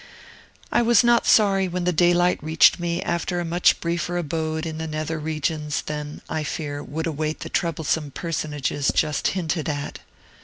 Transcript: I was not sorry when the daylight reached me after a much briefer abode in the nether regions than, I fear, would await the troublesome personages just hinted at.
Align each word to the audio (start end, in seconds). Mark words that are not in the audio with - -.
I 0.71 0.81
was 0.81 1.03
not 1.03 1.27
sorry 1.27 1.67
when 1.67 1.83
the 1.83 1.93
daylight 1.93 2.43
reached 2.43 2.79
me 2.79 3.03
after 3.03 3.39
a 3.39 3.45
much 3.45 3.79
briefer 3.79 4.17
abode 4.17 4.65
in 4.65 4.79
the 4.79 4.87
nether 4.87 5.19
regions 5.19 5.83
than, 5.83 6.23
I 6.27 6.43
fear, 6.43 6.81
would 6.83 7.05
await 7.05 7.41
the 7.41 7.49
troublesome 7.49 8.09
personages 8.09 8.89
just 8.95 9.27
hinted 9.27 9.69
at. 9.69 9.99